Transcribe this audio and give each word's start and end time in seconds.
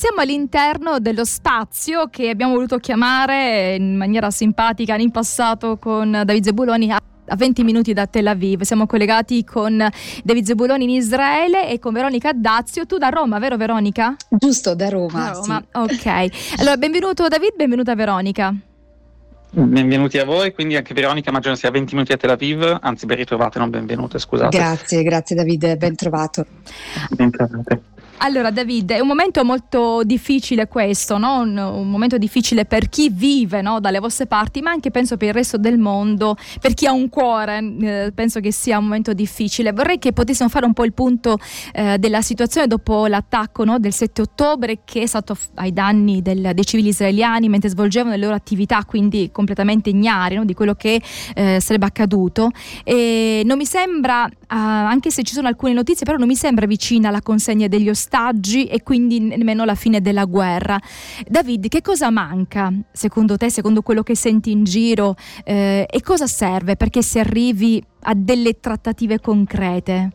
siamo 0.00 0.22
all'interno 0.22 0.98
dello 0.98 1.26
spazio 1.26 2.08
che 2.08 2.30
abbiamo 2.30 2.54
voluto 2.54 2.78
chiamare 2.78 3.74
in 3.74 3.96
maniera 3.96 4.30
simpatica 4.30 4.96
in 4.96 5.10
passato 5.10 5.76
con 5.76 6.22
David 6.24 6.42
Zebuloni 6.42 6.90
a 6.90 6.98
20 7.36 7.62
minuti 7.64 7.92
da 7.92 8.06
Tel 8.06 8.28
Aviv. 8.28 8.62
Siamo 8.62 8.86
collegati 8.86 9.44
con 9.44 9.76
David 10.24 10.44
Zebuloni 10.46 10.84
in 10.84 10.90
Israele 10.90 11.68
e 11.68 11.78
con 11.78 11.92
Veronica 11.92 12.32
Dazio. 12.32 12.86
Tu 12.86 12.96
da 12.96 13.10
Roma, 13.10 13.38
vero 13.38 13.58
Veronica? 13.58 14.16
Giusto, 14.30 14.74
da 14.74 14.88
Roma. 14.88 15.32
Da 15.32 15.32
Roma, 15.32 15.62
sì. 15.70 15.96
ok. 15.96 16.60
Allora, 16.60 16.78
benvenuto 16.78 17.28
David, 17.28 17.56
benvenuta 17.56 17.94
Veronica. 17.94 18.54
Benvenuti 19.50 20.16
a 20.16 20.24
voi, 20.24 20.54
quindi 20.54 20.76
anche 20.76 20.94
Veronica, 20.94 21.28
immagino 21.28 21.54
sia 21.56 21.70
20 21.70 21.92
minuti 21.92 22.12
a 22.12 22.16
Tel 22.16 22.30
Aviv, 22.30 22.78
anzi 22.80 23.04
ben 23.04 23.18
ritrovate, 23.18 23.58
non 23.58 23.68
benvenute, 23.68 24.18
scusate. 24.18 24.56
Grazie, 24.56 25.02
grazie 25.02 25.36
Davide, 25.36 25.76
ben 25.76 25.94
trovato. 25.94 26.46
Ben 27.10 27.30
trovate. 27.30 27.82
Allora 28.22 28.50
David, 28.50 28.92
è 28.92 29.00
un 29.00 29.06
momento 29.06 29.42
molto 29.44 30.02
difficile 30.04 30.68
questo, 30.68 31.16
no? 31.16 31.40
un, 31.40 31.56
un, 31.56 31.88
momento 31.88 32.18
difficile 32.18 32.66
per 32.66 32.90
chi 32.90 33.08
vive 33.08 33.62
no? 33.62 33.80
dalle 33.80 33.98
vostre 33.98 34.26
parti, 34.26 34.60
ma 34.60 34.70
anche 34.70 34.90
penso 34.90 35.16
per 35.16 35.28
il 35.28 35.34
resto 35.34 35.56
del 35.56 35.78
mondo, 35.78 36.36
per 36.60 36.74
chi 36.74 36.84
ha 36.84 36.92
un 36.92 37.08
cuore, 37.08 37.64
eh, 37.80 38.12
penso 38.14 38.40
che 38.40 38.52
sia 38.52 38.76
un 38.76 38.84
momento 38.84 39.14
difficile. 39.14 39.72
Vorrei 39.72 39.98
che 39.98 40.12
potessimo 40.12 40.50
fare 40.50 40.66
un 40.66 40.74
po' 40.74 40.84
il 40.84 40.92
punto 40.92 41.38
eh, 41.72 41.96
della 41.96 42.20
situazione 42.20 42.66
dopo 42.66 43.06
l'attacco 43.06 43.64
no? 43.64 43.78
del 43.78 43.94
7 43.94 44.20
ottobre 44.20 44.80
che 44.84 45.00
è 45.00 45.06
stato 45.06 45.34
ai 45.54 45.72
danni 45.72 46.20
del, 46.20 46.50
dei 46.52 46.66
civili 46.66 46.90
israeliani 46.90 47.48
mentre 47.48 47.70
svolgevano 47.70 48.14
le 48.16 48.20
loro 48.20 48.34
attività, 48.34 48.84
quindi 48.84 49.30
completamente 49.32 49.88
ignari 49.88 50.44
di 50.44 50.52
quello 50.52 50.74
che 50.74 51.00
eh, 51.34 51.58
sarebbe 51.58 51.86
accaduto. 51.86 52.50
E 52.84 53.40
non 53.46 53.56
mi 53.56 53.64
sembra, 53.64 54.28
anche 54.56 55.10
se 55.10 55.22
ci 55.22 55.34
sono 55.34 55.48
alcune 55.48 55.72
notizie, 55.72 56.04
però 56.04 56.18
non 56.18 56.26
mi 56.26 56.36
sembra 56.36 56.66
vicina 56.66 57.10
la 57.10 57.22
consegna 57.22 57.68
degli 57.68 57.88
ostaggi 57.88 57.98
ostaggi 58.30 58.66
e 58.66 58.82
quindi 58.82 59.20
nemmeno 59.20 59.64
la 59.64 59.74
fine 59.74 60.00
della 60.00 60.24
guerra. 60.24 60.80
David, 61.26 61.68
che 61.68 61.82
cosa 61.82 62.10
manca 62.10 62.72
secondo 62.92 63.36
te, 63.36 63.50
secondo 63.50 63.82
quello 63.82 64.02
che 64.02 64.16
senti 64.16 64.50
in 64.50 64.64
giro 64.64 65.16
eh, 65.44 65.86
e 65.88 66.02
cosa 66.02 66.26
serve 66.26 66.76
perché 66.76 67.02
si 67.02 67.18
arrivi 67.18 67.82
a 68.02 68.14
delle 68.14 68.58
trattative 68.58 69.20
concrete? 69.20 70.10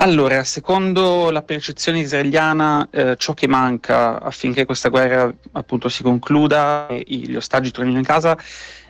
Allora, 0.00 0.44
secondo 0.44 1.30
la 1.30 1.42
percezione 1.42 2.00
israeliana, 2.00 2.88
eh, 2.90 3.16
ciò 3.16 3.34
che 3.34 3.48
manca 3.48 4.20
affinché 4.22 4.64
questa 4.64 4.90
guerra 4.90 5.32
appunto 5.52 5.88
si 5.88 6.04
concluda 6.04 6.86
e 6.86 7.04
gli 7.08 7.34
ostaggi 7.34 7.72
tornino 7.72 7.98
in 7.98 8.04
casa 8.04 8.38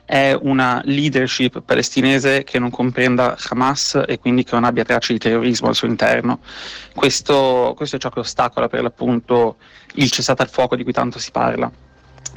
è 0.09 0.35
una 0.41 0.81
leadership 0.87 1.61
palestinese 1.61 2.43
che 2.43 2.59
non 2.59 2.71
comprenda 2.71 3.37
Hamas 3.51 4.03
e 4.07 4.19
quindi 4.19 4.43
che 4.43 4.55
non 4.55 4.65
abbia 4.65 4.83
tracce 4.83 5.13
di 5.13 5.19
terrorismo 5.19 5.69
al 5.69 5.75
suo 5.75 5.87
interno. 5.87 6.41
Questo, 6.95 7.75
questo 7.77 7.97
è 7.97 7.99
ciò 7.99 8.09
che 8.09 8.21
ostacola 8.21 8.69
per 8.69 8.81
l'appunto 8.81 9.57
il 9.97 10.11
cessato 10.11 10.41
al 10.41 10.49
fuoco 10.49 10.77
di 10.77 10.83
cui 10.83 10.95
tanto 10.95 11.19
si 11.19 11.31
parla. 11.31 11.71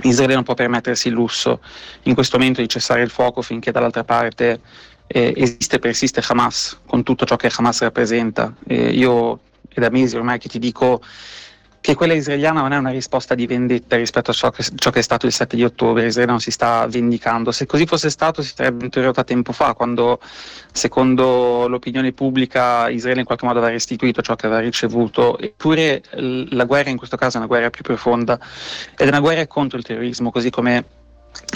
Israele 0.01 0.33
non 0.33 0.43
può 0.43 0.53
permettersi 0.53 1.07
il 1.07 1.13
lusso 1.13 1.61
in 2.03 2.13
questo 2.13 2.37
momento 2.37 2.59
di 2.59 2.67
cessare 2.67 3.03
il 3.03 3.09
fuoco 3.09 3.41
finché 3.41 3.71
dall'altra 3.71 4.03
parte 4.03 4.59
eh, 5.07 5.33
esiste 5.33 5.77
e 5.77 5.79
persiste 5.79 6.21
Hamas 6.27 6.77
con 6.85 7.03
tutto 7.03 7.23
ciò 7.23 7.37
che 7.37 7.49
Hamas 7.55 7.79
rappresenta. 7.79 8.53
Eh, 8.67 8.89
io 8.89 9.39
è 9.69 9.79
da 9.79 9.89
mesi 9.89 10.17
ormai 10.17 10.39
che 10.39 10.49
ti 10.49 10.59
dico 10.59 11.01
che 11.81 11.95
quella 11.95 12.13
israeliana 12.13 12.61
non 12.61 12.73
è 12.73 12.77
una 12.77 12.91
risposta 12.91 13.33
di 13.33 13.47
vendetta 13.47 13.97
rispetto 13.97 14.29
a 14.29 14.33
ciò 14.35 14.51
che, 14.51 14.63
ciò 14.75 14.91
che, 14.91 14.99
è 14.99 15.01
stato 15.01 15.25
il 15.25 15.31
7 15.31 15.55
di 15.55 15.63
ottobre, 15.63 16.05
Israele 16.05 16.29
non 16.29 16.39
si 16.39 16.51
sta 16.51 16.85
vendicando. 16.87 17.51
Se 17.51 17.65
così 17.65 17.87
fosse 17.87 18.11
stato 18.11 18.43
si 18.43 18.53
sarebbe 18.55 18.85
interrotta 18.85 19.23
tempo 19.23 19.51
fa, 19.51 19.73
quando 19.73 20.19
secondo 20.71 21.67
l'opinione 21.67 22.13
pubblica 22.13 22.87
Israele 22.87 23.21
in 23.21 23.25
qualche 23.25 23.45
modo 23.45 23.57
aveva 23.57 23.73
restituito 23.73 24.21
ciò 24.21 24.35
che 24.35 24.45
aveva 24.45 24.61
ricevuto, 24.61 25.39
eppure 25.39 26.03
la 26.11 26.65
guerra 26.65 26.91
in 26.91 26.97
questo 26.97 27.17
caso 27.17 27.37
è 27.37 27.39
una 27.39 27.47
guerra 27.47 27.71
più 27.71 27.83
profonda 27.83 28.39
ed 28.95 29.07
è 29.07 29.09
una 29.09 29.19
guerra 29.19 29.47
contro 29.47 29.79
il 29.79 29.83
terrorismo, 29.83 30.29
così 30.29 30.51
come 30.51 30.85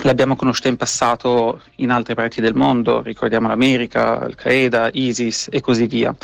l'abbiamo 0.03 0.36
conosciuta 0.36 0.70
in 0.70 0.78
passato 0.78 1.62
in 1.76 1.92
altre 1.92 2.16
parti 2.16 2.42
del 2.42 2.56
mondo, 2.56 3.03
ricordiamo 3.03 3.47
l'America, 3.47 4.22
Al-Qaeda, 4.22 4.90
ISIS 4.92 5.50
e 5.52 5.62
così 5.62 5.86
via. 5.86 6.16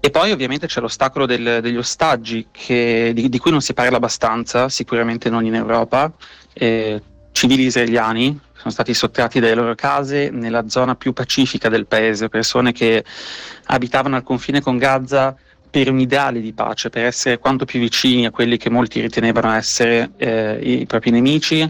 E 0.00 0.10
poi 0.10 0.30
ovviamente 0.30 0.66
c'è 0.66 0.80
l'ostacolo 0.80 1.26
del, 1.26 1.58
degli 1.60 1.76
ostaggi 1.76 2.48
che, 2.52 3.10
di, 3.12 3.28
di, 3.28 3.38
cui 3.38 3.50
non 3.50 3.60
si 3.60 3.74
parla 3.74 3.96
abbastanza, 3.96 4.68
sicuramente 4.68 5.28
non 5.28 5.44
in 5.44 5.54
Europa. 5.54 6.12
Eh, 6.52 7.02
civili 7.32 7.64
israeliani 7.64 8.38
sono 8.54 8.70
stati 8.70 8.94
sottratti 8.94 9.38
dalle 9.40 9.54
loro 9.54 9.74
case 9.74 10.30
nella 10.30 10.68
zona 10.68 10.94
più 10.94 11.12
pacifica 11.12 11.68
del 11.68 11.86
paese, 11.86 12.28
persone 12.28 12.72
che 12.72 13.04
abitavano 13.66 14.16
al 14.16 14.22
confine 14.22 14.60
con 14.60 14.76
Gaza 14.76 15.36
per 15.70 15.90
un 15.90 16.00
ideale 16.00 16.40
di 16.40 16.52
pace, 16.52 16.90
per 16.90 17.04
essere 17.04 17.38
quanto 17.38 17.64
più 17.64 17.78
vicini 17.78 18.26
a 18.26 18.30
quelli 18.30 18.56
che 18.56 18.70
molti 18.70 19.00
ritenevano 19.00 19.52
essere 19.52 20.10
eh, 20.16 20.58
i 20.62 20.86
propri 20.86 21.10
nemici, 21.10 21.68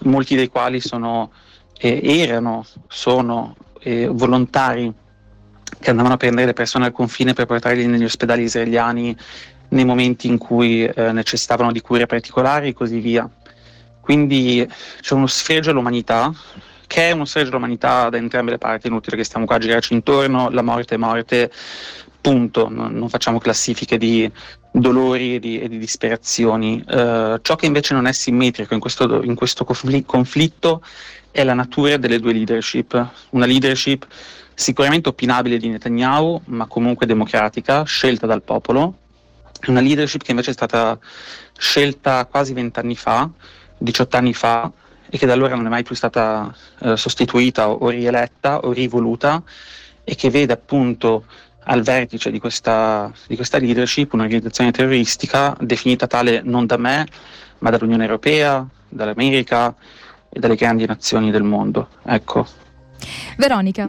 molti 0.00 0.36
dei 0.36 0.48
quali 0.48 0.80
sono, 0.80 1.32
eh, 1.78 2.00
erano, 2.02 2.66
sono 2.88 3.56
eh, 3.80 4.06
volontari 4.06 4.92
che 5.78 5.90
andavano 5.90 6.14
a 6.14 6.18
prendere 6.18 6.46
le 6.46 6.52
persone 6.52 6.86
al 6.86 6.92
confine 6.92 7.32
per 7.32 7.46
portarli 7.46 7.86
negli 7.86 8.04
ospedali 8.04 8.42
israeliani 8.42 9.16
nei 9.70 9.84
momenti 9.84 10.26
in 10.28 10.38
cui 10.38 10.84
eh, 10.84 11.12
necessitavano 11.12 11.72
di 11.72 11.80
cure 11.80 12.06
particolari 12.06 12.68
e 12.68 12.72
così 12.72 12.98
via. 13.00 13.28
Quindi 14.00 14.66
c'è 15.00 15.14
uno 15.14 15.26
sfregio 15.26 15.70
all'umanità, 15.70 16.32
che 16.86 17.10
è 17.10 17.12
uno 17.12 17.26
sfregio 17.26 17.50
all'umanità 17.50 18.08
da 18.08 18.16
entrambe 18.16 18.52
le 18.52 18.58
parti, 18.58 18.86
inutile 18.86 19.16
che 19.16 19.24
stiamo 19.24 19.44
qua 19.44 19.56
a 19.56 19.58
girarci 19.58 19.92
intorno, 19.92 20.48
la 20.48 20.62
morte 20.62 20.94
è 20.94 20.98
morte, 20.98 21.52
punto, 22.20 22.68
non, 22.70 22.94
non 22.94 23.10
facciamo 23.10 23.38
classifiche 23.38 23.98
di 23.98 24.30
dolori 24.70 25.34
e 25.34 25.38
di, 25.38 25.60
e 25.60 25.68
di 25.68 25.78
disperazioni. 25.78 26.82
Uh, 26.86 27.38
ciò 27.42 27.56
che 27.56 27.66
invece 27.66 27.92
non 27.92 28.06
è 28.06 28.12
simmetrico 28.12 28.72
in 28.72 28.80
questo, 28.80 29.22
in 29.22 29.34
questo 29.34 29.64
conflitto 29.64 30.82
è 31.30 31.44
la 31.44 31.54
natura 31.54 31.98
delle 31.98 32.18
due 32.18 32.32
leadership, 32.32 33.06
una 33.30 33.46
leadership 33.46 34.06
sicuramente 34.58 35.08
opinabile 35.08 35.56
di 35.56 35.68
Netanyahu, 35.68 36.42
ma 36.46 36.66
comunque 36.66 37.06
democratica, 37.06 37.84
scelta 37.84 38.26
dal 38.26 38.42
popolo, 38.42 38.96
una 39.68 39.80
leadership 39.80 40.24
che 40.24 40.32
invece 40.32 40.50
è 40.50 40.52
stata 40.52 40.98
scelta 41.56 42.26
quasi 42.26 42.54
vent'anni 42.54 42.96
fa, 42.96 43.30
18 43.78 44.16
anni 44.16 44.34
fa, 44.34 44.68
e 45.08 45.16
che 45.16 45.26
da 45.26 45.34
allora 45.34 45.54
non 45.54 45.64
è 45.66 45.68
mai 45.68 45.84
più 45.84 45.94
stata 45.94 46.52
eh, 46.80 46.96
sostituita 46.96 47.70
o 47.70 47.88
rieletta 47.88 48.58
o 48.58 48.72
rivoluta, 48.72 49.40
e 50.02 50.16
che 50.16 50.28
vede 50.28 50.54
appunto 50.54 51.26
al 51.62 51.82
vertice 51.82 52.32
di 52.32 52.40
questa, 52.40 53.12
di 53.28 53.36
questa 53.36 53.58
leadership 53.58 54.12
un'organizzazione 54.12 54.72
terroristica 54.72 55.56
definita 55.60 56.08
tale 56.08 56.40
non 56.42 56.66
da 56.66 56.78
me, 56.78 57.06
ma 57.58 57.70
dall'Unione 57.70 58.02
Europea, 58.02 58.66
dall'America 58.88 59.72
e 60.28 60.40
dalle 60.40 60.56
grandi 60.56 60.84
nazioni 60.84 61.30
del 61.30 61.44
mondo. 61.44 61.90
Ecco. 62.02 62.44
Veronica. 63.36 63.88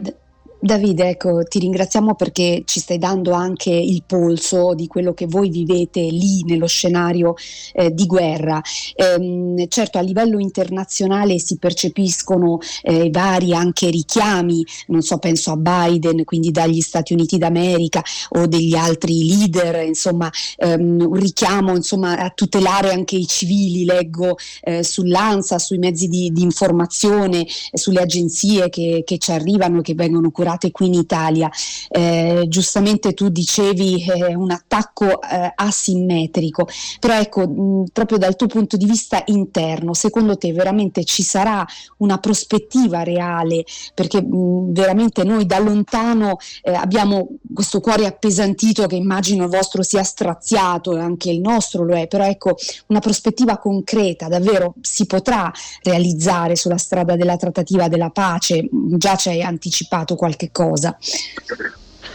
Davide, 0.62 1.08
ecco, 1.08 1.42
ti 1.44 1.58
ringraziamo 1.58 2.14
perché 2.14 2.64
ci 2.66 2.80
stai 2.80 2.98
dando 2.98 3.32
anche 3.32 3.70
il 3.70 4.02
polso 4.06 4.74
di 4.74 4.88
quello 4.88 5.14
che 5.14 5.24
voi 5.26 5.48
vivete 5.48 6.00
lì 6.02 6.42
nello 6.44 6.66
scenario 6.66 7.32
eh, 7.72 7.94
di 7.94 8.04
guerra. 8.04 8.60
Ehm, 8.94 9.68
certo, 9.68 9.96
a 9.96 10.02
livello 10.02 10.38
internazionale 10.38 11.38
si 11.38 11.56
percepiscono 11.56 12.58
eh, 12.82 13.08
vari 13.10 13.54
anche 13.54 13.88
richiami, 13.88 14.62
non 14.88 15.00
so, 15.00 15.16
penso 15.16 15.50
a 15.50 15.56
Biden, 15.56 16.24
quindi 16.24 16.50
dagli 16.50 16.82
Stati 16.82 17.14
Uniti 17.14 17.38
d'America 17.38 18.02
o 18.32 18.46
degli 18.46 18.74
altri 18.74 19.26
leader, 19.28 19.86
insomma, 19.86 20.30
ehm, 20.58 21.06
un 21.08 21.14
richiamo 21.14 21.74
insomma, 21.74 22.18
a 22.18 22.28
tutelare 22.34 22.92
anche 22.92 23.16
i 23.16 23.26
civili, 23.26 23.86
leggo 23.86 24.36
eh, 24.60 24.84
sull'ANSA, 24.84 25.58
sui 25.58 25.78
mezzi 25.78 26.06
di, 26.06 26.30
di 26.30 26.42
informazione, 26.42 27.46
sulle 27.72 28.02
agenzie 28.02 28.68
che, 28.68 29.04
che 29.06 29.16
ci 29.16 29.32
arrivano, 29.32 29.80
che 29.80 29.94
vengono 29.94 30.30
curate 30.30 30.48
lavorate 30.50 30.70
qui 30.70 30.86
in 30.86 30.94
Italia. 30.94 31.50
Eh, 31.88 32.44
giustamente 32.48 33.14
tu 33.14 33.28
dicevi 33.28 34.04
eh, 34.04 34.34
un 34.34 34.50
attacco 34.50 35.20
eh, 35.22 35.52
asimmetrico, 35.54 36.66
però 36.98 37.18
ecco, 37.18 37.48
mh, 37.48 37.84
proprio 37.92 38.18
dal 38.18 38.36
tuo 38.36 38.46
punto 38.46 38.76
di 38.76 38.86
vista 38.86 39.22
interno, 39.26 39.94
secondo 39.94 40.36
te 40.36 40.52
veramente 40.52 41.04
ci 41.04 41.22
sarà 41.22 41.64
una 41.98 42.18
prospettiva 42.18 43.02
reale? 43.02 43.64
Perché 43.94 44.22
mh, 44.22 44.72
veramente 44.72 45.24
noi 45.24 45.46
da 45.46 45.58
lontano 45.58 46.36
eh, 46.62 46.72
abbiamo 46.72 47.28
questo 47.52 47.80
cuore 47.80 48.06
appesantito 48.06 48.86
che 48.86 48.96
immagino 48.96 49.44
il 49.44 49.50
vostro 49.50 49.82
sia 49.82 50.02
straziato, 50.02 50.96
anche 50.96 51.30
il 51.30 51.40
nostro 51.40 51.84
lo 51.84 51.94
è, 51.94 52.06
però 52.06 52.24
ecco, 52.24 52.56
una 52.88 53.00
prospettiva 53.00 53.58
concreta 53.58 54.28
davvero 54.28 54.74
si 54.80 55.06
potrà 55.06 55.52
realizzare 55.82 56.56
sulla 56.56 56.78
strada 56.78 57.16
della 57.16 57.36
trattativa 57.36 57.88
della 57.88 58.10
pace? 58.10 58.68
Già 58.70 59.16
ci 59.16 59.28
hai 59.28 59.42
anticipato 59.42 60.14
qualche 60.16 60.39
qualche 60.40 60.50
cosa. 60.52 60.96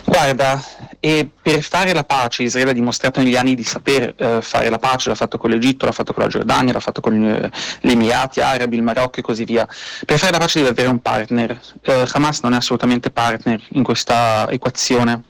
Guarda, 0.08 0.64
e 1.00 1.28
per 1.42 1.62
fare 1.64 1.92
la 1.92 2.04
pace 2.04 2.44
Israele 2.44 2.70
ha 2.70 2.74
dimostrato 2.74 3.22
negli 3.22 3.36
anni 3.36 3.56
di 3.56 3.64
saper 3.64 4.14
eh, 4.16 4.40
fare 4.42 4.70
la 4.70 4.78
pace, 4.78 5.10
l'ha 5.10 5.16
fatto 5.16 5.40
con 5.40 5.50
l'Egitto, 5.50 5.86
l'ha 5.86 5.92
fatto 5.92 6.14
con 6.14 6.24
la 6.24 6.30
Giordania, 6.30 6.74
l'ha 6.74 6.80
fatto 6.80 7.02
con 7.02 7.24
eh, 7.24 7.52
gli 7.82 7.90
Emirati 7.90 8.40
Arabi, 8.40 8.76
il 8.76 8.84
Marocco 8.84 9.20
e 9.20 9.24
così 9.24 9.46
via. 9.46 9.68
Per 10.06 10.18
fare 10.20 10.32
la 10.32 10.38
pace 10.38 10.60
deve 10.60 10.72
avere 10.72 10.90
un 10.90 11.02
partner. 11.02 11.60
Eh, 11.82 12.06
Hamas 12.14 12.42
non 12.42 12.54
è 12.54 12.58
assolutamente 12.58 13.10
partner 13.10 13.62
in 13.70 13.84
questa 13.84 14.48
equazione. 14.50 15.24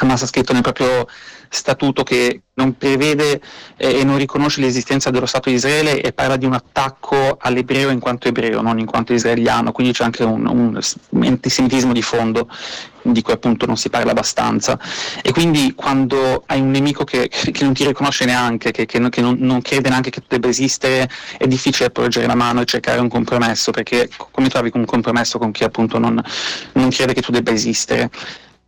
Hamas 0.00 0.22
ha 0.22 0.26
scritto 0.26 0.54
nel 0.54 0.62
proprio 0.62 1.06
statuto 1.52 2.04
che 2.04 2.42
non 2.54 2.76
prevede 2.76 3.40
eh, 3.76 4.00
e 4.00 4.04
non 4.04 4.18
riconosce 4.18 4.60
l'esistenza 4.60 5.10
dello 5.10 5.26
Stato 5.26 5.48
di 5.48 5.56
Israele 5.56 6.00
e 6.00 6.12
parla 6.12 6.36
di 6.36 6.46
un 6.46 6.52
attacco 6.52 7.36
all'ebreo 7.40 7.90
in 7.90 7.98
quanto 7.98 8.28
ebreo, 8.28 8.60
non 8.60 8.78
in 8.78 8.86
quanto 8.86 9.12
israeliano, 9.12 9.72
quindi 9.72 9.92
c'è 9.92 10.04
anche 10.04 10.22
un, 10.22 10.46
un 10.46 11.24
antisemitismo 11.24 11.92
di 11.92 12.02
fondo 12.02 12.48
di 13.02 13.22
cui 13.22 13.32
appunto 13.32 13.66
non 13.66 13.76
si 13.76 13.88
parla 13.88 14.12
abbastanza. 14.12 14.78
E 15.22 15.32
quindi 15.32 15.72
quando 15.74 16.44
hai 16.46 16.60
un 16.60 16.70
nemico 16.70 17.02
che, 17.04 17.28
che 17.28 17.64
non 17.64 17.72
ti 17.72 17.84
riconosce 17.84 18.24
neanche, 18.26 18.70
che, 18.70 18.86
che, 18.86 19.08
che 19.08 19.20
non, 19.20 19.36
non, 19.38 19.62
crede 19.62 19.88
neanche 19.88 20.10
che 20.10 20.20
tu 20.20 20.26
debba 20.28 20.48
esistere, 20.48 21.08
è 21.36 21.46
difficile 21.46 21.90
porgere 21.90 22.26
la 22.26 22.36
mano 22.36 22.60
e 22.60 22.64
cercare 22.64 23.00
un 23.00 23.08
compromesso, 23.08 23.72
perché 23.72 24.08
come 24.30 24.48
trovi 24.48 24.70
un 24.74 24.84
compromesso 24.84 25.38
con 25.38 25.50
chi 25.50 25.64
appunto 25.64 25.98
non, 25.98 26.22
non 26.74 26.90
crede 26.90 27.14
che 27.14 27.22
tu 27.22 27.32
debba 27.32 27.50
esistere? 27.50 28.10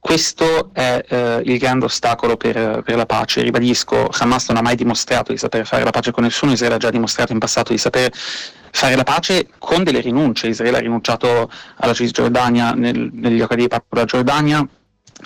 Questo 0.05 0.71
è 0.73 1.01
eh, 1.09 1.43
il 1.45 1.59
grande 1.59 1.85
ostacolo 1.85 2.37
per, 2.37 2.83
per, 2.85 2.97
la 2.97 3.07
pace. 3.07 3.41
Ribadisco, 3.41 4.09
Hamas 4.11 4.49
non 4.49 4.57
ha 4.57 4.61
mai 4.61 4.75
dimostrato 4.75 5.31
di 5.31 5.39
saper 5.39 5.65
fare 5.65 5.85
la 5.85 5.93
pace 5.93 6.11
con 6.11 6.25
nessuno, 6.25 6.51
Israele 6.51 6.75
ha 6.75 6.79
già 6.79 6.91
dimostrato 6.91 7.31
in 7.31 7.39
passato 7.39 7.71
di 7.71 7.79
saper 7.79 8.11
fare 8.13 8.97
la 8.97 9.05
pace 9.05 9.47
con 9.59 9.85
delle 9.85 10.01
rinunce. 10.01 10.49
Israele 10.49 10.79
ha 10.79 10.81
rinunciato 10.81 11.49
alla 11.77 11.95
Cisgiordania 11.95 12.73
nel, 12.73 13.11
negli 13.13 13.41
accordi 13.41 13.63
di 13.63 13.69
pace 13.69 13.85
con 13.89 13.99
la 14.01 14.05
Giordania, 14.05 14.69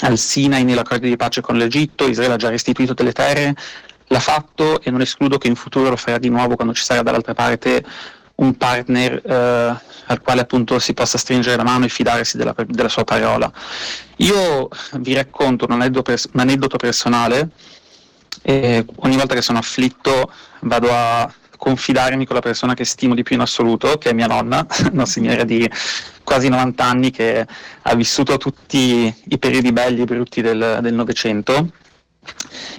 al 0.00 0.18
Sinai 0.18 0.62
nell'accordo 0.62 1.06
di 1.06 1.16
pace 1.16 1.40
con 1.40 1.56
l'Egitto, 1.56 2.06
Israele 2.06 2.34
ha 2.34 2.36
già 2.36 2.50
restituito 2.50 2.92
delle 2.92 3.12
terre, 3.12 3.56
l'ha 4.08 4.20
fatto 4.20 4.82
e 4.82 4.90
non 4.90 5.00
escludo 5.00 5.38
che 5.38 5.48
in 5.48 5.56
futuro 5.56 5.88
lo 5.88 5.96
farà 5.96 6.18
di 6.18 6.28
nuovo 6.28 6.54
quando 6.54 6.74
ci 6.74 6.84
sarà 6.84 7.00
dall'altra 7.00 7.32
parte 7.32 7.82
un 8.36 8.56
partner 8.56 9.22
eh, 9.24 9.76
al 10.08 10.20
quale 10.22 10.40
appunto 10.42 10.78
si 10.78 10.94
possa 10.94 11.18
stringere 11.18 11.56
la 11.56 11.64
mano 11.64 11.84
e 11.84 11.88
fidarsi 11.88 12.36
della, 12.36 12.54
della 12.66 12.88
sua 12.88 13.04
parola. 13.04 13.50
Io 14.16 14.68
vi 14.98 15.14
racconto 15.14 15.64
un 15.66 15.72
aneddoto, 15.72 16.02
pers- 16.02 16.28
un 16.32 16.40
aneddoto 16.40 16.76
personale. 16.76 17.50
Eh, 18.42 18.84
ogni 18.96 19.16
volta 19.16 19.34
che 19.34 19.42
sono 19.42 19.58
afflitto 19.58 20.30
vado 20.60 20.88
a 20.92 21.32
confidarmi 21.56 22.26
con 22.26 22.36
la 22.36 22.42
persona 22.42 22.74
che 22.74 22.84
stimo 22.84 23.14
di 23.14 23.22
più 23.22 23.34
in 23.34 23.40
assoluto, 23.42 23.98
che 23.98 24.10
è 24.10 24.12
mia 24.12 24.26
nonna, 24.26 24.66
una 24.92 25.06
signora 25.06 25.44
di 25.44 25.68
quasi 26.22 26.48
90 26.48 26.84
anni 26.84 27.10
che 27.10 27.46
ha 27.82 27.94
vissuto 27.94 28.36
tutti 28.36 29.12
i 29.28 29.38
periodi 29.38 29.72
belli 29.72 30.02
e 30.02 30.04
brutti 30.04 30.42
del 30.42 30.92
Novecento. 30.92 31.70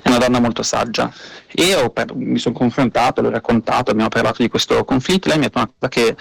È 0.01 0.09
una 0.09 0.17
donna 0.17 0.39
molto 0.39 0.63
saggia 0.63 1.11
e 1.47 1.75
ho, 1.75 1.91
mi 2.13 2.37
sono 2.37 2.55
confrontato, 2.55 3.21
l'ho 3.21 3.29
raccontato, 3.29 3.91
abbiamo 3.91 4.09
parlato 4.09 4.41
di 4.41 4.49
questo 4.49 4.83
conflitto. 4.83 5.27
Lei 5.27 5.37
mi 5.37 5.45
ha 5.45 5.47
detto 5.47 5.59
una 5.59 5.71
cosa 5.73 5.89
che, 5.89 6.15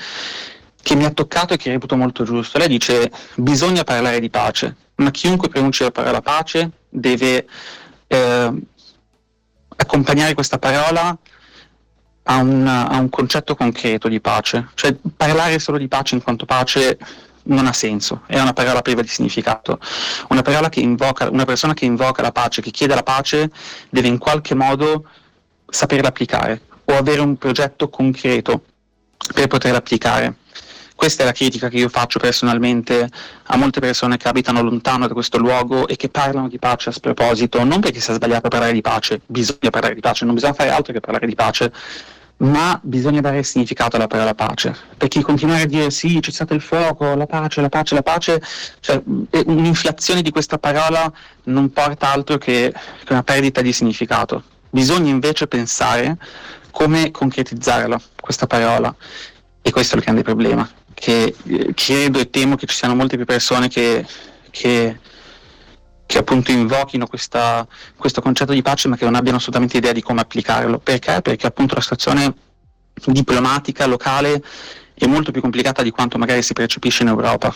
che 0.83 0.95
mi 0.95 1.05
ha 1.05 1.11
toccato 1.11 1.55
e 1.55 1.57
che 1.57 1.71
reputo 1.71 1.97
molto 1.97 2.25
giusto. 2.25 2.59
Lei 2.59 2.69
dice: 2.69 3.11
Bisogna 3.37 3.85
parlare 3.85 4.21
di 4.21 4.31
pace, 4.31 4.75
ma 4.97 5.11
chiunque 5.11 5.49
pronunci 5.49 5.83
la 5.83 5.91
parola 5.91 6.21
pace 6.21 6.71
deve 6.89 7.47
eh, 8.07 8.53
accompagnare 9.77 10.35
questa 10.35 10.59
parola 10.59 11.17
a 12.29 12.37
un, 12.39 12.67
a 12.67 12.99
un, 12.99 13.09
concetto 13.09 13.55
concreto 13.55 14.09
di 14.09 14.21
pace, 14.21 14.71
cioè 14.75 14.97
parlare 15.17 15.59
solo 15.59 15.79
di 15.79 15.87
pace 15.87 16.15
in 16.17 16.23
quanto 16.23 16.45
pace 16.45 16.99
non 17.47 17.67
ha 17.67 17.73
senso, 17.73 18.23
è 18.27 18.39
una 18.41 18.53
parola 18.53 18.83
priva 18.83 19.03
di 19.03 19.09
significato. 19.09 19.79
Una, 20.29 20.43
che 20.69 20.81
invoca, 20.81 21.29
una 21.31 21.45
persona 21.45 21.75
che 21.75 21.85
invoca 21.85 22.23
la 22.23 22.33
pace, 22.33 22.63
che 22.63 22.71
chiede 22.71 22.95
la 22.95 23.03
pace, 23.03 23.51
deve 23.91 24.09
in 24.09 24.19
qualche 24.19 24.55
modo 24.55 25.05
saperla 25.69 26.09
applicare 26.09 26.63
o 26.85 26.97
avere 26.97 27.21
un 27.21 27.37
progetto 27.37 27.89
concreto 27.89 28.63
per 29.35 29.47
poterla 29.47 29.79
applicare. 29.79 30.37
Questa 30.95 31.23
è 31.23 31.27
la 31.27 31.33
critica 31.33 31.69
che 31.69 31.77
io 31.77 31.91
faccio 31.91 32.19
personalmente 32.19 33.07
a 33.45 33.57
molte 33.57 33.81
persone 33.81 34.17
che 34.17 34.29
abitano 34.29 34.63
lontano 34.63 35.07
da 35.07 35.13
questo 35.13 35.37
luogo 35.37 35.87
e 35.87 35.97
che 35.97 36.09
parlano 36.09 36.49
di 36.49 36.59
pace 36.59 36.89
a 36.89 36.93
sproposito, 36.93 37.63
non 37.65 37.81
perché 37.81 38.01
sia 38.01 38.15
sbagliato 38.15 38.49
parlare 38.49 38.73
di 38.73 38.81
pace, 38.81 39.21
bisogna 39.27 39.69
parlare 39.71 39.95
di 39.95 40.01
pace, 40.01 40.25
non 40.25 40.35
bisogna 40.35 40.55
fare 40.55 40.71
altro 40.71 40.95
che 40.95 41.01
parlare 41.01 41.27
di 41.27 41.35
pace, 41.35 41.71
ma 42.39 42.79
bisogna 42.83 43.21
dare 43.21 43.43
significato 43.43 43.97
alla 43.97 44.07
parola 44.07 44.35
pace, 44.35 44.77
perché 44.97 45.23
continuare 45.23 45.63
a 45.63 45.67
dire 45.67 45.91
sì, 45.91 46.21
c'è 46.21 46.31
stato 46.31 46.53
il 46.53 46.61
fuoco, 46.61 47.15
la 47.15 47.27
pace, 47.27 47.61
la 47.63 47.69
pace, 47.69 47.95
la 47.95 48.03
pace, 48.03 48.43
cioè 48.81 49.01
un'inflazione 49.47 50.21
di 50.21 50.31
questa 50.31 50.59
parola 50.59 51.11
non 51.45 51.71
porta 51.71 52.13
altro 52.13 52.37
che, 52.37 52.75
una 53.09 53.23
perdita 53.23 53.63
di 53.63 53.73
significato. 53.73 54.43
Bisogna 54.69 55.11
invece 55.11 55.47
pensare 55.47 56.19
come 56.71 57.11
concretizzarla, 57.11 57.99
questa 58.21 58.47
parola, 58.47 58.95
e 59.63 59.71
questo 59.71 59.95
è 59.95 59.99
il 59.99 60.05
grande 60.05 60.23
problema, 60.23 60.69
che 60.93 61.35
eh, 61.43 61.73
credo 61.75 62.19
e 62.19 62.29
temo 62.29 62.57
che 62.57 62.67
ci 62.67 62.77
siano 62.77 62.95
molte 62.95 63.17
più 63.17 63.25
persone 63.25 63.69
che, 63.69 64.05
che 64.51 64.99
che 66.07 66.19
appunto 66.19 66.53
invochino 66.53 67.07
questa, 67.07 67.67
questo 67.97 68.21
concetto 68.21 68.53
di 68.53 68.63
pace 68.63 68.89
ma 68.89 68.97
che 68.97 69.05
non 69.05 69.17
abbiano 69.17 69.39
assolutamente 69.39 69.77
idea 69.77 69.93
di 69.93 70.03
come 70.03 70.21
applicarlo. 70.21 70.79
Perché? 70.79 71.21
Perché 71.21 71.47
appunto 71.47 71.75
la 71.75 71.81
situazione 71.81 72.35
diplomatica 73.07 73.87
locale 73.87 74.43
è 74.95 75.07
molto 75.07 75.33
più 75.33 75.43
complicata 75.43 75.83
di 75.83 75.91
quanto 75.91 76.17
magari 76.17 76.43
si 76.43 76.53
percepisce 76.53 77.03
in 77.03 77.09
Europa. 77.09 77.55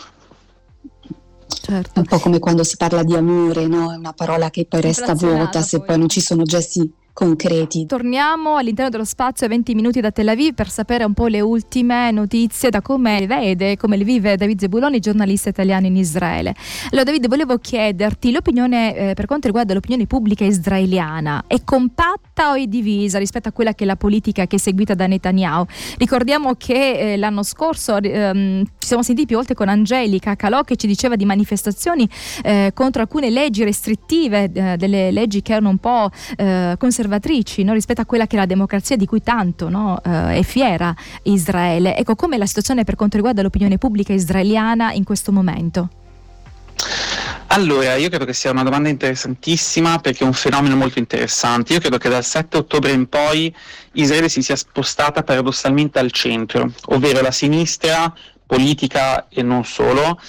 Certo. 1.47 1.99
Un 1.99 2.05
po' 2.05 2.19
come 2.19 2.39
quando 2.39 2.63
si 2.63 2.77
parla 2.77 3.03
di 3.03 3.15
amore, 3.15 3.67
no? 3.67 3.91
È 3.91 3.95
una 3.95 4.13
parola 4.13 4.49
che 4.49 4.65
poi 4.65 4.81
resta 4.81 5.13
vuota 5.13 5.61
se 5.61 5.81
poi 5.81 5.97
non 5.97 6.09
ci 6.09 6.21
sono 6.21 6.43
gesti 6.43 6.91
concreti. 7.13 7.85
Torniamo 7.85 8.55
all'interno 8.55 8.89
dello 8.89 9.03
spazio 9.03 9.45
a 9.45 9.49
20 9.49 9.75
minuti 9.75 9.99
da 9.99 10.11
Tel 10.11 10.29
Aviv 10.29 10.53
per 10.53 10.69
sapere 10.69 11.03
un 11.03 11.13
po' 11.13 11.27
le 11.27 11.41
ultime 11.41 12.11
notizie 12.11 12.69
da 12.69 12.81
come 12.81 13.25
vede, 13.27 13.77
come 13.77 13.97
le 13.97 14.03
vive 14.03 14.37
David 14.37 14.59
Zebuloni, 14.59 14.99
giornalista 14.99 15.49
italiano 15.49 15.85
in 15.87 15.95
Israele. 15.97 16.55
Allora 16.91 17.03
David, 17.03 17.27
volevo 17.27 17.57
chiederti 17.57 18.31
l'opinione 18.31 18.95
eh, 18.95 19.13
per 19.13 19.25
quanto 19.25 19.47
riguarda 19.47 19.73
l'opinione 19.73 20.07
pubblica 20.07 20.45
israeliana, 20.45 21.43
è 21.47 21.63
compatta 21.63 22.51
o 22.51 22.53
è 22.53 22.65
divisa 22.65 23.17
rispetto 23.17 23.49
a 23.49 23.51
quella 23.51 23.73
che 23.73 23.83
è 23.83 23.87
la 23.87 23.95
politica 23.95 24.47
che 24.47 24.55
è 24.55 24.59
seguita 24.59 24.93
da 24.93 25.07
Netanyahu? 25.07 25.65
Ricordiamo 25.97 26.55
che 26.55 27.13
eh, 27.13 27.17
l'anno 27.17 27.43
scorso 27.43 27.97
ehm, 27.97 28.63
ci 28.63 28.87
siamo 28.87 29.03
sentiti 29.03 29.27
più 29.27 29.35
volte 29.35 29.53
con 29.53 29.67
Angelica 29.67 30.35
Calò 30.35 30.63
che 30.63 30.75
ci 30.75 30.87
diceva 30.87 31.15
di 31.15 31.25
manifestazioni 31.25 32.07
eh, 32.43 32.71
contro 32.73 33.01
alcune 33.01 33.29
leggi 33.29 33.63
restrittive, 33.63 34.49
eh, 34.53 34.77
delle 34.77 35.11
leggi 35.11 35.41
che 35.41 35.51
erano 35.53 35.69
un 35.69 35.77
po' 35.77 36.09
eh, 36.37 36.75
conservative 36.77 37.00
conservatrici 37.01 37.63
no? 37.63 37.73
rispetto 37.73 38.01
a 38.01 38.05
quella 38.05 38.27
che 38.27 38.35
è 38.35 38.39
la 38.39 38.45
democrazia 38.45 38.95
di 38.95 39.05
cui 39.05 39.23
tanto 39.23 39.69
no? 39.69 40.01
eh, 40.03 40.37
è 40.37 40.43
fiera 40.43 40.95
Israele. 41.23 41.97
Ecco, 41.97 42.15
com'è 42.15 42.37
la 42.37 42.45
situazione 42.45 42.83
per 42.83 42.95
quanto 42.95 43.15
riguarda 43.15 43.41
l'opinione 43.41 43.77
pubblica 43.77 44.13
israeliana 44.13 44.93
in 44.93 45.03
questo 45.03 45.31
momento? 45.31 45.89
Allora, 47.47 47.95
io 47.95 48.07
credo 48.07 48.23
che 48.23 48.33
sia 48.33 48.51
una 48.51 48.63
domanda 48.63 48.87
interessantissima 48.87 49.99
perché 49.99 50.23
è 50.23 50.27
un 50.27 50.33
fenomeno 50.33 50.75
molto 50.75 50.99
interessante. 50.99 51.73
Io 51.73 51.79
credo 51.79 51.97
che 51.97 52.07
dal 52.07 52.23
7 52.23 52.57
ottobre 52.57 52.91
in 52.91 53.09
poi 53.09 53.53
Israele 53.93 54.29
si 54.29 54.41
sia 54.41 54.55
spostata 54.55 55.23
paradossalmente 55.23 55.99
al 55.99 56.11
centro, 56.11 56.71
ovvero 56.85 57.21
la 57.21 57.31
sinistra 57.31 58.13
politica 58.45 59.27
e 59.27 59.43
non 59.43 59.65
solo, 59.65 60.19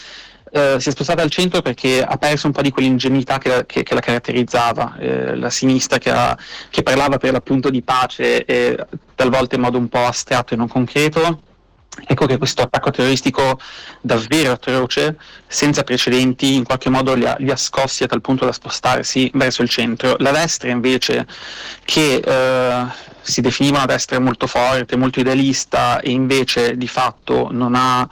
eh, 0.52 0.76
si 0.78 0.90
è 0.90 0.92
spostata 0.92 1.22
al 1.22 1.30
centro 1.30 1.62
perché 1.62 2.02
ha 2.02 2.16
perso 2.18 2.46
un 2.46 2.52
po' 2.52 2.60
di 2.60 2.70
quell'ingenuità 2.70 3.38
che, 3.38 3.64
che, 3.66 3.82
che 3.82 3.94
la 3.94 4.00
caratterizzava, 4.00 4.96
eh, 4.98 5.34
la 5.34 5.48
sinistra 5.48 5.96
che, 5.98 6.10
ha, 6.10 6.36
che, 6.68 6.82
parlava 6.82 7.16
per 7.16 7.32
l'appunto 7.32 7.70
di 7.70 7.82
pace 7.82 8.44
e 8.44 8.86
talvolta 9.14 9.54
in 9.54 9.62
modo 9.62 9.78
un 9.78 9.88
po' 9.88 10.04
astratto 10.04 10.52
e 10.52 10.56
non 10.58 10.68
concreto. 10.68 11.42
Ecco 12.06 12.24
che 12.24 12.38
questo 12.38 12.62
attacco 12.62 12.90
terroristico 12.90 13.60
davvero 14.00 14.52
atroce, 14.52 15.18
senza 15.46 15.82
precedenti, 15.82 16.54
in 16.54 16.64
qualche 16.64 16.88
modo 16.88 17.12
li 17.12 17.26
ha, 17.26 17.36
li 17.38 17.50
ha, 17.50 17.56
scossi 17.56 18.02
a 18.02 18.06
tal 18.06 18.22
punto 18.22 18.46
da 18.46 18.52
spostarsi 18.52 19.30
verso 19.34 19.62
il 19.62 19.68
centro. 19.68 20.16
La 20.18 20.30
destra 20.30 20.70
invece, 20.70 21.26
che 21.84 22.14
eh, 22.16 22.86
si 23.20 23.42
definiva 23.42 23.76
una 23.76 23.86
destra 23.86 24.18
molto 24.18 24.46
forte, 24.46 24.96
molto 24.96 25.20
idealista 25.20 26.00
e 26.00 26.10
invece 26.10 26.78
di 26.78 26.88
fatto 26.88 27.48
non 27.52 27.74
ha 27.74 28.08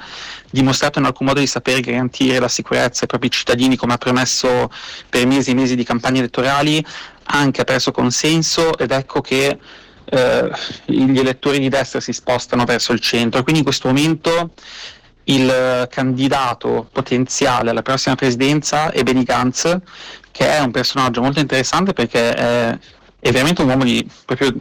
dimostrato 0.51 0.99
in 0.99 1.07
alcun 1.07 1.27
modo 1.27 1.41
di 1.41 1.47
saper 1.47 1.81
garantire 1.81 2.39
la 2.39 2.49
sicurezza 2.49 3.03
ai 3.03 3.09
propri 3.09 3.31
cittadini 3.31 3.77
come 3.77 3.95
ha 3.95 3.99
promesso 3.99 4.71
per 5.09 5.27
mesi 5.27 5.51
e 5.51 5.55
mesi 5.55 5.75
di 5.75 5.85
campagne 5.85 6.19
elettorali, 6.19 6.85
anche 7.25 7.63
ha 7.63 7.65
perso 7.65 7.93
consenso 7.93 8.77
ed 8.77 8.91
ecco 8.91 9.21
che 9.21 9.59
eh, 10.11 10.51
gli 10.87 11.19
elettori 11.19 11.59
di 11.59 11.69
destra 11.69 12.01
si 12.01 12.13
spostano 12.13 12.65
verso 12.65 12.93
il 12.93 13.01
centro. 13.01 13.43
Quindi 13.43 13.61
in 13.61 13.67
questo 13.67 13.89
momento 13.89 14.51
il 15.25 15.87
candidato 15.91 16.89
potenziale 16.91 17.71
alla 17.71 17.83
prossima 17.83 18.17
presidenza 18.17 18.91
è 18.91 19.03
Benny 19.03 19.23
Gantz, 19.23 19.79
che 20.31 20.49
è 20.49 20.61
un 20.61 20.71
personaggio 20.71 21.23
molto 21.23 21.41
interessante 21.41 21.93
perché 21.93 22.35
è, 22.35 22.79
è 23.21 23.31
veramente 23.31 23.63
un 23.63 23.69
uomo 23.69 23.85
di, 23.85 24.09
proprio 24.25 24.53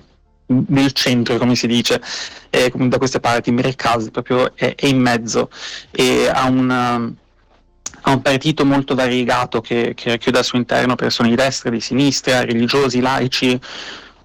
nel 0.68 0.92
centro, 0.94 1.38
come 1.38 1.56
si 1.56 1.68
dice, 1.68 2.02
eh, 2.50 2.72
da 2.74 2.98
queste 2.98 3.20
parti, 3.20 3.52
Merkaz 3.52 4.10
proprio 4.12 4.56
è, 4.56 4.74
è, 4.76 4.88
in 4.88 5.00
mezzo 5.00 5.50
e 5.92 6.30
ha 6.32 6.46
un, 6.48 6.70
ha 6.70 8.12
un 8.12 8.22
partito 8.22 8.66
molto 8.66 8.96
variegato 8.96 9.62
che, 9.62 9.94
che 9.96 10.12
racchiude 10.12 10.40
al 10.40 10.44
suo 10.44 10.58
interno 10.58 10.96
persone 10.96 11.30
di 11.30 11.36
destra, 11.36 11.70
di 11.70 11.80
sinistra, 11.80 12.44
religiosi, 12.44 13.00
laici, 13.00 13.60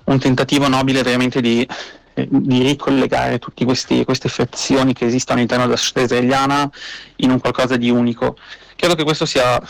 un 0.05 0.19
tentativo 0.19 0.69
nobile 0.69 1.03
veramente 1.03 1.41
di, 1.41 1.67
di 2.15 2.63
ricollegare 2.63 3.39
tutte 3.39 3.65
queste 3.65 4.29
frazioni 4.29 4.93
che 4.93 5.07
esistono 5.07 5.39
all'interno 5.39 5.65
della 5.65 5.77
società 5.77 6.03
israeliana 6.03 6.71
in 7.17 7.31
un 7.31 7.41
qualcosa 7.41 7.77
di 7.77 7.91
unico. 7.91 8.37
Credo 8.77 8.95
che 8.95 9.05
questo 9.05 9.27
sia 9.27 9.61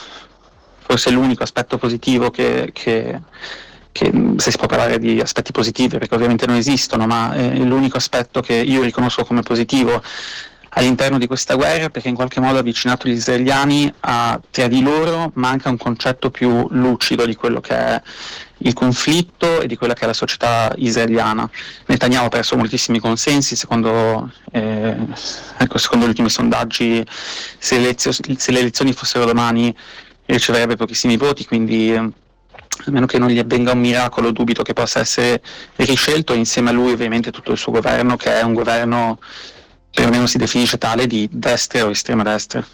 forse 0.78 1.10
l'unico 1.10 1.42
aspetto 1.42 1.78
positivo 1.78 2.30
che, 2.30 2.70
che 2.72 3.20
che 3.94 4.10
se 4.38 4.50
si 4.50 4.56
può 4.56 4.66
parlare 4.66 4.98
di 4.98 5.20
aspetti 5.20 5.52
positivi, 5.52 5.98
perché 5.98 6.16
ovviamente 6.16 6.46
non 6.46 6.56
esistono, 6.56 7.06
ma 7.06 7.32
è 7.32 7.54
l'unico 7.58 7.96
aspetto 7.96 8.40
che 8.40 8.54
io 8.54 8.82
riconosco 8.82 9.24
come 9.24 9.42
positivo 9.42 10.02
all'interno 10.74 11.18
di 11.18 11.26
questa 11.26 11.54
guerra 11.54 11.90
perché 11.90 12.08
in 12.08 12.14
qualche 12.14 12.40
modo 12.40 12.56
ha 12.56 12.60
avvicinato 12.60 13.08
gli 13.08 13.12
israeliani 13.12 13.92
a, 14.00 14.40
tra 14.50 14.68
di 14.68 14.82
loro, 14.82 15.30
ma 15.34 15.48
anche 15.48 15.68
a 15.68 15.70
un 15.70 15.76
concetto 15.76 16.30
più 16.30 16.66
lucido 16.70 17.26
di 17.26 17.34
quello 17.34 17.60
che 17.60 17.74
è 17.74 18.02
il 18.58 18.72
conflitto 18.72 19.60
e 19.60 19.66
di 19.66 19.76
quella 19.76 19.94
che 19.94 20.04
è 20.04 20.06
la 20.06 20.12
società 20.12 20.72
israeliana. 20.76 21.48
Netanyahu 21.86 22.26
ha 22.26 22.28
perso 22.28 22.56
moltissimi 22.56 22.98
consensi, 22.98 23.56
secondo, 23.56 24.30
eh, 24.52 24.96
ecco, 25.58 25.78
secondo 25.78 26.06
gli 26.06 26.10
ultimi 26.10 26.30
sondaggi, 26.30 27.04
se 27.58 27.76
le, 27.76 27.84
elezioni, 27.84 28.36
se 28.38 28.52
le, 28.52 28.60
elezioni 28.60 28.92
fossero 28.92 29.24
domani 29.24 29.74
riceverebbe 30.26 30.76
pochissimi 30.76 31.16
voti, 31.16 31.44
quindi 31.44 31.92
a 31.94 32.90
meno 32.90 33.06
che 33.06 33.18
non 33.18 33.28
gli 33.28 33.38
avvenga 33.38 33.72
un 33.72 33.80
miracolo, 33.80 34.32
dubito 34.32 34.62
che 34.62 34.72
possa 34.72 35.00
essere 35.00 35.42
riscelto 35.76 36.32
insieme 36.32 36.70
a 36.70 36.72
lui 36.72 36.92
ovviamente 36.92 37.30
tutto 37.30 37.52
il 37.52 37.58
suo 37.58 37.70
governo, 37.70 38.16
che 38.16 38.40
è 38.40 38.42
un 38.42 38.54
governo 38.54 39.18
perlomeno 39.94 40.26
si 40.26 40.38
definisce 40.38 40.76
tale 40.76 41.06
di 41.06 41.28
destra 41.30 41.86
o 41.86 41.90
estrema 41.90 42.22
destra. 42.22 42.66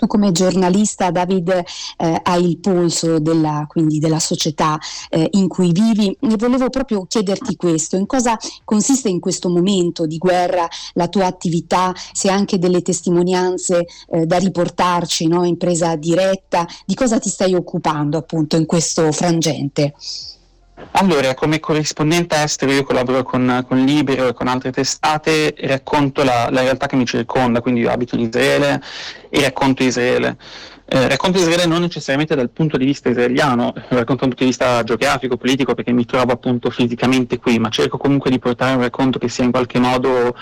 Tu 0.00 0.06
come 0.06 0.32
giornalista, 0.32 1.10
David, 1.10 1.50
eh, 1.50 2.20
hai 2.22 2.48
il 2.48 2.58
polso 2.58 3.18
della, 3.18 3.66
quindi 3.68 3.98
della 3.98 4.18
società 4.18 4.78
eh, 5.10 5.28
in 5.32 5.46
cui 5.46 5.72
vivi 5.72 6.16
e 6.18 6.36
volevo 6.38 6.70
proprio 6.70 7.04
chiederti 7.04 7.54
questo, 7.54 7.96
in 7.96 8.06
cosa 8.06 8.34
consiste 8.64 9.10
in 9.10 9.20
questo 9.20 9.50
momento 9.50 10.06
di 10.06 10.16
guerra 10.16 10.66
la 10.94 11.08
tua 11.08 11.26
attività, 11.26 11.92
se 12.12 12.30
anche 12.30 12.58
delle 12.58 12.80
testimonianze 12.80 13.84
eh, 14.10 14.24
da 14.24 14.38
riportarci 14.38 15.26
no, 15.26 15.44
in 15.44 15.58
presa 15.58 15.94
diretta, 15.96 16.66
di 16.86 16.94
cosa 16.94 17.18
ti 17.18 17.28
stai 17.28 17.52
occupando 17.52 18.16
appunto 18.16 18.56
in 18.56 18.64
questo 18.64 19.12
frangente? 19.12 19.92
Allora, 20.92 21.34
come 21.34 21.60
corrispondente 21.60 22.36
estero 22.42 22.72
io 22.72 22.82
collaboro 22.82 23.22
con, 23.22 23.64
con 23.66 23.84
Libero 23.84 24.28
e 24.28 24.32
con 24.32 24.48
altre 24.48 24.70
testate 24.70 25.54
racconto 25.60 26.22
la, 26.24 26.48
la, 26.50 26.60
realtà 26.62 26.86
che 26.86 26.96
mi 26.96 27.06
circonda, 27.06 27.60
quindi 27.60 27.80
io 27.80 27.90
abito 27.90 28.16
in 28.16 28.22
Israele 28.22 28.82
e 29.28 29.40
racconto 29.40 29.82
Israele. 29.82 30.36
Eh, 30.86 31.08
racconto 31.08 31.38
Israele 31.38 31.66
non 31.66 31.82
necessariamente 31.82 32.34
dal 32.34 32.50
punto 32.50 32.76
di 32.76 32.84
vista 32.84 33.08
israeliano, 33.08 33.72
racconto 33.74 33.94
dal 33.94 34.04
punto 34.04 34.36
di 34.38 34.44
vista 34.46 34.82
geografico, 34.82 35.36
politico, 35.36 35.74
perché 35.74 35.92
mi 35.92 36.04
trovo 36.04 36.32
appunto 36.32 36.68
fisicamente 36.70 37.38
qui, 37.38 37.58
ma 37.58 37.68
cerco 37.68 37.96
comunque 37.96 38.28
di 38.28 38.40
portare 38.40 38.74
un 38.74 38.80
racconto 38.80 39.18
che 39.18 39.28
sia 39.28 39.44
in 39.44 39.52
qualche 39.52 39.78
modo 39.78 40.34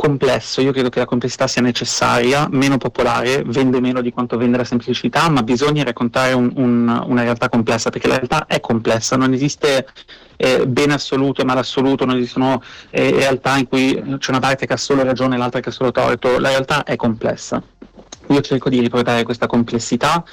complesso, 0.00 0.62
io 0.62 0.72
credo 0.72 0.88
che 0.88 0.98
la 0.98 1.04
complessità 1.04 1.46
sia 1.46 1.60
necessaria, 1.60 2.48
meno 2.50 2.78
popolare, 2.78 3.42
vende 3.44 3.80
meno 3.80 4.00
di 4.00 4.10
quanto 4.10 4.38
vende 4.38 4.56
la 4.56 4.64
semplicità, 4.64 5.28
ma 5.28 5.42
bisogna 5.42 5.84
raccontare 5.84 6.32
un, 6.32 6.50
un, 6.54 7.04
una 7.06 7.22
realtà 7.22 7.50
complessa, 7.50 7.90
perché 7.90 8.08
la 8.08 8.16
realtà 8.16 8.46
è 8.46 8.60
complessa, 8.60 9.16
non 9.16 9.34
esiste 9.34 9.86
eh, 10.36 10.66
bene 10.66 10.94
assoluto 10.94 11.42
e 11.42 11.44
male 11.44 11.60
assoluto, 11.60 12.06
non 12.06 12.16
esistono 12.16 12.62
eh, 12.88 13.10
realtà 13.10 13.58
in 13.58 13.68
cui 13.68 14.16
c'è 14.16 14.30
una 14.30 14.40
parte 14.40 14.64
che 14.64 14.72
ha 14.72 14.78
solo 14.78 15.02
ragione 15.02 15.34
e 15.34 15.38
l'altra 15.38 15.60
che 15.60 15.68
ha 15.68 15.72
solo 15.72 15.92
torto, 15.92 16.38
la 16.38 16.48
realtà 16.48 16.82
è 16.84 16.96
complessa. 16.96 17.62
Io 18.28 18.40
cerco 18.40 18.70
di 18.70 18.80
riportare 18.80 19.22
questa 19.22 19.46
complessità 19.46 20.24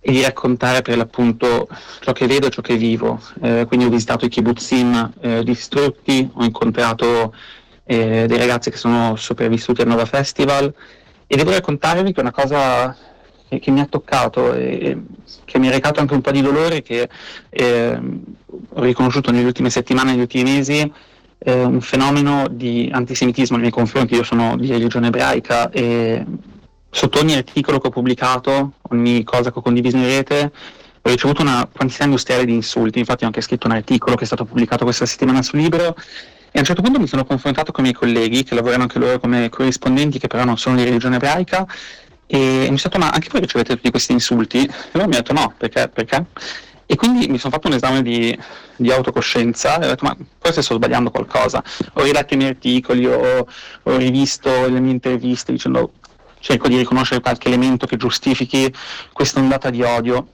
e 0.00 0.10
di 0.10 0.22
raccontare 0.22 0.82
per 0.82 0.96
l'appunto 0.96 1.68
ciò 2.00 2.10
che 2.10 2.26
vedo 2.26 2.48
e 2.48 2.50
ciò 2.50 2.62
che 2.62 2.76
vivo. 2.76 3.20
Eh, 3.40 3.64
quindi 3.68 3.86
ho 3.86 3.90
visitato 3.90 4.24
i 4.24 4.28
kibbutzim 4.28 5.12
eh, 5.20 5.44
distrutti, 5.44 6.28
ho 6.32 6.42
incontrato 6.42 7.32
eh, 7.84 8.26
dei 8.26 8.38
ragazzi 8.38 8.70
che 8.70 8.76
sono 8.76 9.16
sopravvissuti 9.16 9.82
al 9.82 9.88
Nova 9.88 10.06
Festival 10.06 10.72
e 11.26 11.36
devo 11.36 11.50
raccontarvi 11.50 12.12
che 12.12 12.20
una 12.20 12.32
cosa 12.32 12.96
che, 13.48 13.58
che 13.58 13.70
mi 13.70 13.80
ha 13.80 13.86
toccato 13.86 14.52
e 14.52 14.98
che 15.44 15.58
mi 15.58 15.68
ha 15.68 15.70
recato 15.70 16.00
anche 16.00 16.14
un 16.14 16.20
po' 16.20 16.30
di 16.30 16.40
dolore 16.40 16.82
che 16.82 17.08
eh, 17.50 18.00
ho 18.68 18.82
riconosciuto 18.82 19.30
nelle 19.30 19.46
ultime 19.46 19.70
settimane, 19.70 20.12
negli 20.12 20.20
ultimi 20.20 20.50
mesi, 20.50 20.92
eh, 21.38 21.62
un 21.62 21.80
fenomeno 21.80 22.48
di 22.50 22.88
antisemitismo 22.92 23.56
nei 23.56 23.66
miei 23.68 23.76
confronti. 23.76 24.14
Io 24.14 24.22
sono 24.22 24.56
di 24.56 24.68
religione 24.68 25.08
ebraica 25.08 25.70
e 25.70 26.24
sotto 26.90 27.18
ogni 27.18 27.34
articolo 27.34 27.78
che 27.80 27.88
ho 27.88 27.90
pubblicato, 27.90 28.74
ogni 28.90 29.24
cosa 29.24 29.50
che 29.52 29.58
ho 29.58 29.62
condiviso 29.62 29.96
in 29.96 30.06
rete, 30.06 30.52
ho 31.06 31.10
ricevuto 31.10 31.42
una 31.42 31.68
quantità 31.70 32.04
industriale 32.04 32.44
di 32.44 32.54
insulti. 32.54 32.98
Infatti 32.98 33.24
ho 33.24 33.26
anche 33.26 33.42
scritto 33.42 33.66
un 33.66 33.74
articolo 33.74 34.16
che 34.16 34.22
è 34.22 34.26
stato 34.26 34.44
pubblicato 34.44 34.84
questa 34.84 35.06
settimana 35.06 35.42
sul 35.42 35.58
libro 35.58 35.94
e 36.54 36.58
a 36.58 36.60
un 36.60 36.66
certo 36.66 36.82
punto 36.82 37.00
mi 37.00 37.08
sono 37.08 37.24
confrontato 37.24 37.72
con 37.72 37.84
i 37.84 37.88
miei 37.88 37.98
colleghi 37.98 38.44
che 38.44 38.54
lavorano 38.54 38.82
anche 38.82 39.00
loro 39.00 39.18
come 39.18 39.48
corrispondenti, 39.48 40.20
che 40.20 40.28
però 40.28 40.44
non 40.44 40.56
sono 40.56 40.76
di 40.76 40.84
religione 40.84 41.16
ebraica, 41.16 41.66
e 42.28 42.68
mi 42.70 42.78
sono 42.78 42.92
detto, 42.92 42.98
ma 42.98 43.10
anche 43.10 43.26
voi 43.28 43.40
ricevete 43.40 43.74
tutti 43.74 43.90
questi 43.90 44.12
insulti? 44.12 44.58
E 44.58 44.70
loro 44.92 45.08
mi 45.08 45.16
hanno 45.16 45.24
detto 45.24 45.32
no, 45.32 45.52
perché? 45.58 45.88
perché? 45.88 46.26
E 46.86 46.94
quindi 46.94 47.26
mi 47.26 47.38
sono 47.38 47.52
fatto 47.52 47.66
un 47.66 47.74
esame 47.74 48.02
di, 48.02 48.38
di, 48.76 48.92
autocoscienza 48.92 49.80
e 49.80 49.86
ho 49.86 49.88
detto, 49.88 50.04
ma 50.04 50.16
forse 50.38 50.62
sto 50.62 50.76
sbagliando 50.76 51.10
qualcosa. 51.10 51.60
Ho 51.94 52.02
riletto 52.04 52.34
i 52.34 52.36
miei 52.36 52.50
articoli, 52.50 53.04
ho, 53.04 53.48
ho 53.82 53.96
rivisto 53.96 54.68
le 54.68 54.78
mie 54.78 54.92
interviste 54.92 55.50
dicendo, 55.50 55.94
cerco 56.38 56.68
di 56.68 56.76
riconoscere 56.76 57.20
qualche 57.20 57.48
elemento 57.48 57.86
che 57.86 57.96
giustifichi 57.96 58.72
questa 59.12 59.40
ondata 59.40 59.70
di 59.70 59.82
odio. 59.82 60.28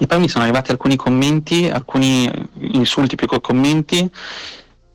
E 0.00 0.08
poi 0.08 0.18
mi 0.18 0.28
sono 0.28 0.42
arrivati 0.42 0.72
alcuni 0.72 0.96
commenti, 0.96 1.70
alcuni 1.70 2.28
insulti 2.72 3.14
più 3.14 3.28
che 3.28 3.40
commenti, 3.40 4.10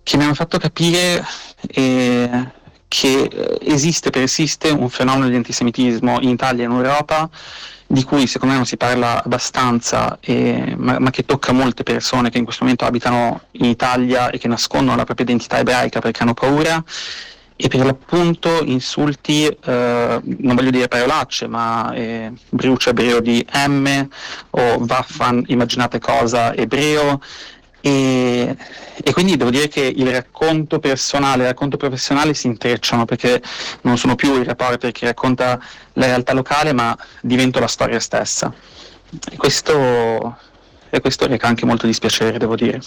che 0.03 0.17
mi 0.17 0.23
hanno 0.23 0.33
fatto 0.33 0.57
capire 0.57 1.25
eh, 1.67 2.47
che 2.87 3.21
eh, 3.21 3.57
esiste, 3.61 4.09
persiste 4.09 4.69
un 4.69 4.89
fenomeno 4.89 5.29
di 5.29 5.35
antisemitismo 5.35 6.19
in 6.21 6.29
Italia 6.29 6.63
e 6.63 6.65
in 6.65 6.73
Europa 6.73 7.29
di 7.91 8.03
cui 8.03 8.27
secondo 8.27 8.53
me 8.53 8.59
non 8.59 8.67
si 8.67 8.77
parla 8.77 9.23
abbastanza, 9.23 10.19
eh, 10.21 10.75
ma, 10.77 10.99
ma, 10.99 11.09
che 11.09 11.25
tocca 11.25 11.53
molte 11.53 11.81
persone 11.81 12.29
che 12.29 12.37
in 12.37 12.43
questo 12.43 12.63
momento 12.63 12.85
abitano 12.85 13.41
in 13.53 13.65
Italia 13.65 14.29
e 14.29 14.37
che 14.37 14.47
nascondono 14.47 14.95
la 14.95 15.05
propria 15.05 15.25
identità 15.25 15.57
ebraica 15.57 15.99
perché 15.99 16.21
hanno 16.21 16.35
paura. 16.35 16.83
E 17.55 17.67
per 17.67 17.83
l'appunto 17.83 18.61
insulti, 18.63 19.45
eh, 19.47 20.21
non 20.23 20.55
voglio 20.55 20.69
dire 20.69 20.87
parolacce, 20.87 21.47
ma 21.47 21.91
eh, 21.93 22.31
brucia 22.47 22.91
ebreo 22.91 23.19
di 23.21 23.43
M 23.67 24.07
o 24.51 24.77
vaffan 24.85 25.43
immaginate 25.47 25.99
cosa 25.99 26.53
ebreo, 26.53 27.19
e, 27.81 28.55
e, 29.01 29.13
quindi 29.13 29.37
devo 29.37 29.49
dire 29.49 29.67
che 29.67 29.81
il 29.81 30.11
racconto 30.11 30.79
personale 30.79 31.39
e 31.39 31.41
il 31.43 31.51
racconto 31.51 31.77
professionale 31.77 32.33
si 32.33 32.47
intrecciano 32.47 33.05
perché 33.05 33.41
non 33.81 33.97
sono 33.97 34.15
più 34.15 34.37
il 34.37 34.45
reporter 34.45 34.91
che 34.91 35.05
racconta 35.05 35.59
la 35.93 36.05
realtà 36.05 36.33
locale 36.33 36.73
ma 36.73 36.97
divento 37.21 37.59
la 37.59 37.67
storia 37.67 37.99
stessa 37.99 38.53
e 39.31 39.37
questo, 39.37 40.37
e 40.89 40.99
questo 40.99 41.27
reca 41.27 41.47
anche 41.47 41.65
molto 41.65 41.85
dispiacere 41.85 42.37
devo 42.37 42.55
dire. 42.55 42.79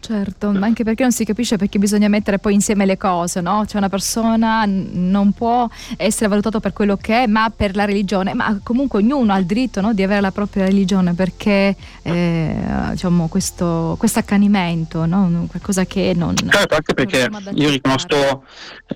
Certo, 0.00 0.48
anche 0.60 0.84
perché 0.84 1.02
non 1.02 1.12
si 1.12 1.24
capisce 1.24 1.56
perché 1.56 1.78
bisogna 1.78 2.08
mettere 2.08 2.38
poi 2.38 2.54
insieme 2.54 2.86
le 2.86 2.96
cose, 2.96 3.40
no? 3.40 3.66
Cioè 3.66 3.78
una 3.78 3.88
persona 3.88 4.64
non 4.66 5.32
può 5.32 5.68
essere 5.96 6.28
valutata 6.28 6.60
per 6.60 6.72
quello 6.72 6.96
che 6.96 7.24
è, 7.24 7.26
ma 7.26 7.52
per 7.54 7.74
la 7.74 7.84
religione, 7.84 8.32
ma 8.32 8.58
comunque 8.62 9.00
ognuno 9.00 9.32
ha 9.32 9.38
il 9.38 9.44
diritto 9.44 9.80
no, 9.80 9.92
di 9.92 10.02
avere 10.02 10.20
la 10.20 10.30
propria 10.30 10.64
religione 10.64 11.14
perché 11.14 11.76
eh, 12.02 12.56
diciamo 12.92 13.28
questo 13.28 13.98
accanimento, 14.14 15.04
no? 15.04 15.46
qualcosa 15.48 15.84
che 15.84 16.12
non... 16.16 16.34
Certo, 16.36 16.74
anche 16.74 16.94
perché 16.94 17.28
io 17.54 17.68
riconosco, 17.68 18.44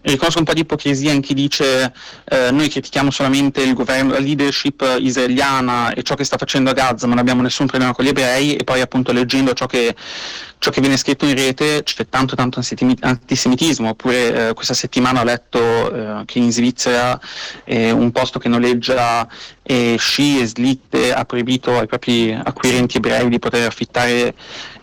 riconosco, 0.03 0.39
un 0.39 0.45
po' 0.45 0.55
di 0.55 0.61
ipocrisia 0.61 1.13
in 1.13 1.21
chi 1.21 1.35
dice 1.35 1.93
eh, 2.25 2.51
noi 2.51 2.69
critichiamo 2.69 3.11
solamente 3.11 3.61
il 3.63 3.75
governo, 3.75 4.13
la 4.13 4.19
leadership 4.19 4.99
israeliana 4.99 5.93
e 5.93 6.03
ciò 6.03 6.15
che 6.15 6.25
sta 6.25 6.37
facendo 6.39 6.71
a 6.71 6.73
Gaza, 6.73 7.07
ma 7.07 7.15
non 7.15 7.21
abbiamo 7.21 7.43
nessun 7.43 7.67
problema 7.67 7.93
con 7.93 8.05
gli 8.05 8.09
ebrei 8.09 8.57
e 8.57 8.65
poi 8.65 8.81
appunto 8.81 9.13
leggendo 9.13 9.53
ciò 9.53 9.67
che 9.67 9.95
ciò 10.63 10.71
che 10.71 10.81
viene 10.81 10.92
scritto 10.97 11.27
in 11.27 11.35
rete 11.35 11.83
c'è 11.83 12.07
tanto 12.09 12.35
tanto 12.35 12.61
antisemitismo, 13.01 13.91
oppure 13.91 14.49
eh, 14.49 14.55
questa 14.55 14.75
settimana 14.75 15.21
ho 15.21 15.25
letto 15.25 15.61
eh, 16.21 16.25
che 16.25 16.39
in 16.39 16.53
Svizzera 16.53 17.19
eh, 17.65 17.91
un 17.91 18.11
posto 18.11 18.39
che 18.39 18.49
noleggia 18.49 19.29
eh, 19.63 19.97
sci 19.99 20.41
e 20.41 20.47
slitte 20.47 21.13
ha 21.13 21.25
proibito 21.25 21.79
ai 21.79 21.87
propri 21.87 22.33
acquirenti 22.33 22.97
ebrei 22.97 23.29
di 23.29 23.39
poter 23.39 23.67
affittare 23.67 24.35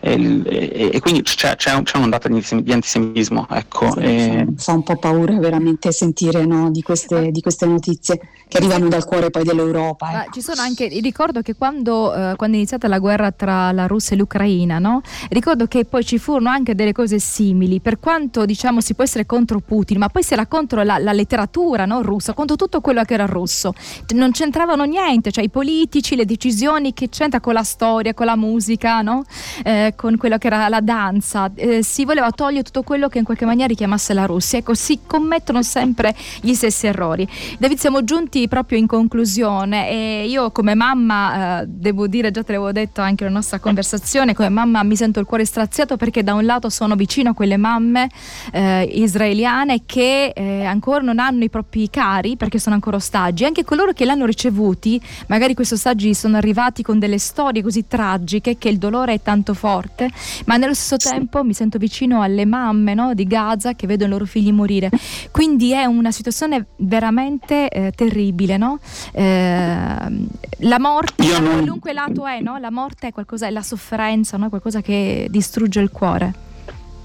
e, 0.02 0.42
e, 0.46 0.90
e 0.94 1.00
quindi 1.00 1.22
c'è, 1.22 1.56
c'è, 1.56 1.82
c'è, 1.82 1.96
un'ondata 1.96 2.28
di, 2.28 2.72
antisemitismo. 2.72 3.46
Ecco, 3.50 3.92
sì, 3.92 3.98
e... 4.00 4.46
Fa 4.56 4.72
un 4.72 4.82
po' 4.82 4.96
paura 4.96 5.38
veramente 5.38 5.92
sentire 5.92 6.46
no, 6.46 6.70
di, 6.70 6.80
queste, 6.80 7.30
di, 7.30 7.40
queste, 7.42 7.66
notizie 7.66 8.18
che 8.48 8.56
arrivano 8.56 8.88
dal 8.88 9.04
cuore 9.04 9.30
poi 9.30 9.44
dell'Europa. 9.44 10.22
Ecco. 10.22 10.32
ci 10.32 10.40
sono 10.40 10.62
anche, 10.62 10.88
ricordo 10.88 11.42
che 11.42 11.54
quando, 11.54 12.12
eh, 12.14 12.34
quando, 12.36 12.56
è 12.56 12.60
iniziata 12.60 12.88
la 12.88 12.98
guerra 12.98 13.30
tra 13.30 13.70
la 13.72 13.86
Russia 13.86 14.16
e 14.16 14.18
l'Ucraina, 14.18 14.78
no? 14.78 15.02
ricordo 15.28 15.66
che 15.66 15.84
poi 15.84 16.04
ci 16.04 16.18
furono 16.18 16.48
anche 16.48 16.74
delle 16.74 16.92
cose 16.92 17.18
simili, 17.18 17.80
per 17.80 18.00
quanto 18.00 18.46
diciamo 18.46 18.80
si 18.80 18.94
può 18.94 19.04
essere 19.04 19.26
contro 19.26 19.60
Putin, 19.60 19.98
ma 19.98 20.08
poi 20.08 20.22
si 20.22 20.32
era 20.32 20.46
contro 20.46 20.82
la, 20.82 20.98
la 20.98 21.12
letteratura 21.12 21.84
no, 21.84 22.00
russa, 22.02 22.32
contro 22.32 22.56
tutto 22.56 22.80
quello 22.80 23.02
che 23.04 23.14
era 23.14 23.26
russo. 23.26 23.74
Non 24.14 24.32
c'entravano 24.32 24.79
sono 24.80 24.84
niente, 24.84 25.30
cioè 25.30 25.44
i 25.44 25.50
politici, 25.50 26.16
le 26.16 26.24
decisioni 26.24 26.94
che 26.94 27.10
c'entra 27.10 27.40
con 27.40 27.52
la 27.52 27.62
storia, 27.62 28.14
con 28.14 28.24
la 28.24 28.36
musica, 28.36 29.02
no? 29.02 29.24
eh, 29.62 29.92
con 29.94 30.16
quello 30.16 30.38
che 30.38 30.46
era 30.46 30.68
la 30.68 30.80
danza. 30.80 31.50
Eh, 31.54 31.82
si 31.82 32.04
voleva 32.06 32.30
togliere 32.30 32.62
tutto 32.62 32.82
quello 32.82 33.08
che 33.08 33.18
in 33.18 33.24
qualche 33.24 33.44
maniera 33.44 33.68
richiamasse 33.68 34.14
la 34.14 34.24
Russia. 34.24 34.58
Ecco, 34.58 34.74
si 34.74 35.00
commettono 35.06 35.62
sempre 35.62 36.14
gli 36.40 36.54
stessi 36.54 36.86
errori. 36.86 37.28
David, 37.58 37.78
siamo 37.78 38.04
giunti 38.04 38.48
proprio 38.48 38.78
in 38.78 38.86
conclusione 38.86 39.90
e 39.90 40.26
io 40.28 40.50
come 40.50 40.74
mamma, 40.74 41.60
eh, 41.60 41.66
devo 41.66 42.06
dire, 42.06 42.30
già 42.30 42.42
te 42.42 42.52
l'avevo 42.52 42.72
detto 42.72 43.02
anche 43.02 43.24
nella 43.24 43.36
nostra 43.36 43.58
conversazione, 43.58 44.34
come 44.34 44.48
mamma 44.48 44.82
mi 44.82 44.96
sento 44.96 45.20
il 45.20 45.26
cuore 45.26 45.44
straziato 45.44 45.96
perché 45.96 46.22
da 46.22 46.32
un 46.34 46.44
lato 46.44 46.70
sono 46.70 46.94
vicino 46.94 47.30
a 47.30 47.34
quelle 47.34 47.58
mamme 47.58 48.08
eh, 48.52 48.84
israeliane 48.84 49.82
che 49.84 50.32
eh, 50.34 50.64
ancora 50.64 51.00
non 51.00 51.18
hanno 51.18 51.44
i 51.44 51.50
propri 51.50 51.90
cari 51.90 52.36
perché 52.36 52.58
sono 52.58 52.74
ancora 52.74 52.96
ostaggi, 52.96 53.44
anche 53.44 53.64
coloro 53.64 53.92
che 53.92 54.04
l'hanno 54.04 54.24
ricevuti, 54.60 55.00
magari 55.28 55.54
questi 55.54 55.74
ostaggi 55.74 56.14
sono 56.14 56.36
arrivati 56.36 56.82
con 56.82 56.98
delle 56.98 57.18
storie 57.18 57.62
così 57.62 57.86
tragiche 57.88 58.58
che 58.58 58.68
il 58.68 58.78
dolore 58.78 59.14
è 59.14 59.22
tanto 59.22 59.54
forte, 59.54 60.10
ma 60.44 60.56
nello 60.56 60.74
stesso 60.74 60.96
tempo 60.96 61.42
mi 61.42 61.54
sento 61.54 61.78
vicino 61.78 62.20
alle 62.22 62.44
mamme 62.44 62.94
no, 62.94 63.14
di 63.14 63.24
Gaza 63.24 63.74
che 63.74 63.86
vedono 63.86 64.08
i 64.08 64.12
loro 64.12 64.26
figli 64.26 64.52
morire. 64.52 64.90
Quindi 65.30 65.72
è 65.72 65.84
una 65.86 66.10
situazione 66.10 66.66
veramente 66.76 67.68
eh, 67.68 67.92
terribile, 67.92 68.56
no? 68.56 68.78
eh, 69.12 69.22
la 69.22 70.78
morte, 70.78 71.26
da 71.26 71.38
non... 71.38 71.52
qualunque 71.52 71.92
lato 71.92 72.26
è, 72.26 72.40
no? 72.40 72.58
la 72.58 72.70
morte 72.70 73.08
è 73.08 73.12
qualcosa, 73.12 73.46
è 73.46 73.50
la 73.50 73.62
sofferenza, 73.62 74.36
no? 74.36 74.48
qualcosa 74.48 74.82
che 74.82 75.26
distrugge 75.30 75.80
il 75.80 75.90
cuore. 75.90 76.48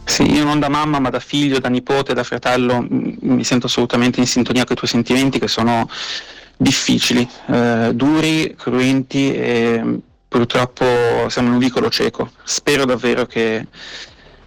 Sì, 0.08 0.32
io 0.32 0.44
non 0.44 0.60
da 0.60 0.70
mamma, 0.70 1.00
ma 1.00 1.10
da 1.10 1.20
figlio, 1.20 1.60
da 1.60 1.68
nipote, 1.68 2.14
da 2.14 2.24
fratello, 2.24 2.86
mi 2.88 3.44
sento 3.44 3.66
assolutamente 3.66 4.20
in 4.20 4.28
sintonia 4.28 4.64
con 4.64 4.74
i 4.74 4.76
tuoi 4.76 4.90
sentimenti 4.90 5.40
che 5.40 5.48
sono 5.48 5.90
difficili, 6.58 7.28
eh, 7.48 7.92
duri, 7.94 8.56
cruenti 8.58 9.34
e 9.34 10.00
purtroppo 10.28 10.86
siamo 11.30 11.48
in 11.48 11.54
un 11.54 11.60
vicolo 11.60 11.90
cieco. 11.90 12.32
Spero 12.44 12.86
davvero 12.86 13.26
che 13.26 13.68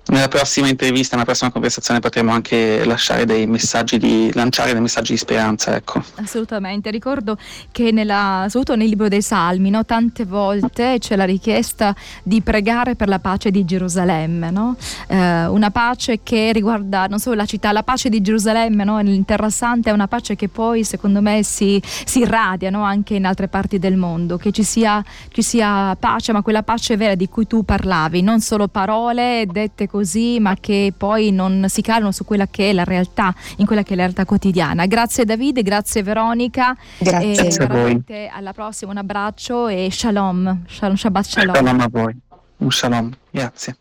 nella 0.08 0.28
prossima 0.28 0.68
intervista, 0.68 1.14
nella 1.14 1.26
prossima 1.26 1.50
conversazione 1.50 2.00
potremo 2.00 2.32
anche 2.32 2.84
lasciare 2.84 3.24
dei 3.24 3.46
messaggi 3.46 3.98
di, 3.98 4.30
lanciare 4.34 4.72
dei 4.72 4.80
messaggi 4.80 5.12
di 5.12 5.18
speranza. 5.18 5.74
Ecco. 5.74 6.02
Assolutamente, 6.16 6.90
ricordo 6.90 7.36
che 7.70 7.92
nella, 7.92 8.46
soprattutto 8.48 8.76
nel 8.76 8.88
libro 8.88 9.08
dei 9.08 9.22
Salmi, 9.22 9.70
no, 9.70 9.84
tante 9.84 10.24
volte 10.24 10.96
c'è 10.98 11.16
la 11.16 11.24
richiesta 11.24 11.94
di 12.22 12.40
pregare 12.40 12.96
per 12.96 13.08
la 13.08 13.18
pace 13.18 13.50
di 13.50 13.64
Gerusalemme, 13.64 14.50
no? 14.50 14.76
eh, 15.08 15.46
una 15.46 15.70
pace 15.70 16.20
che 16.22 16.52
riguarda 16.52 17.06
non 17.06 17.18
solo 17.18 17.36
la 17.36 17.46
città, 17.46 17.72
la 17.72 17.82
pace 17.82 18.08
di 18.08 18.20
Gerusalemme 18.20 18.84
no, 18.84 18.98
in 19.00 19.24
Terra 19.24 19.50
Santa 19.50 19.90
è 19.90 19.92
una 19.92 20.08
pace 20.08 20.36
che 20.36 20.48
poi 20.48 20.84
secondo 20.84 21.20
me 21.20 21.42
si, 21.42 21.80
si 21.82 22.20
irradia 22.20 22.70
anche 22.78 23.14
in 23.14 23.26
altre 23.26 23.48
parti 23.48 23.78
del 23.78 23.96
mondo, 23.96 24.36
che 24.36 24.52
ci 24.52 24.62
sia, 24.62 25.02
ci 25.30 25.42
sia 25.42 25.96
pace, 25.96 26.32
ma 26.32 26.42
quella 26.42 26.62
pace 26.62 26.96
vera 26.96 27.14
di 27.14 27.28
cui 27.28 27.46
tu 27.46 27.64
parlavi, 27.64 28.22
non 28.22 28.40
solo 28.40 28.68
parole 28.68 29.46
dette 29.50 29.86
così 29.86 29.97
così, 29.98 30.38
ma 30.38 30.54
che 30.58 30.92
poi 30.96 31.32
non 31.32 31.66
si 31.68 31.82
calano 31.82 32.12
su 32.12 32.24
quella 32.24 32.46
che 32.46 32.70
è 32.70 32.72
la 32.72 32.84
realtà, 32.84 33.34
in 33.56 33.66
quella 33.66 33.82
che 33.82 33.94
è 33.94 33.96
la 33.96 34.02
realtà 34.02 34.24
quotidiana. 34.24 34.86
Grazie 34.86 35.24
Davide, 35.24 35.62
grazie 35.62 36.02
Veronica. 36.02 36.76
Grazie, 36.98 37.48
e 37.48 37.64
a 37.64 37.66
voi. 37.66 38.04
Alla 38.32 38.52
prossima, 38.52 38.92
un 38.92 38.98
abbraccio 38.98 39.66
e 39.68 39.88
shalom. 39.90 40.64
Shalom, 40.68 40.96
Shabbat 40.96 41.24
shalom. 41.24 41.54
Shalom 41.54 41.80
a 41.80 41.88
voi. 41.90 42.16
Un 42.58 42.70
shalom, 42.70 43.12
grazie. 43.30 43.76